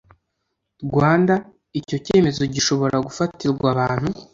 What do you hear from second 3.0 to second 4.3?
gufatirwa abantu